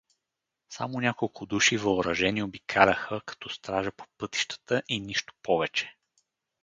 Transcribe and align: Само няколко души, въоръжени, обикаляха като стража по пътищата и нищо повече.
Само 0.69 0.99
няколко 1.01 1.45
души, 1.45 1.77
въоръжени, 1.77 2.43
обикаляха 2.43 3.21
като 3.25 3.49
стража 3.49 3.91
по 3.91 4.05
пътищата 4.17 4.81
и 4.89 4.99
нищо 4.99 5.33
повече. 5.43 5.95